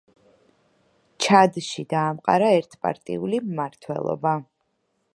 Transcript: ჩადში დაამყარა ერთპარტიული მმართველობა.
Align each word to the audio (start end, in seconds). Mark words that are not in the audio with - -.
ჩადში 1.25 1.85
დაამყარა 1.93 2.49
ერთპარტიული 2.63 3.45
მმართველობა. 3.51 4.37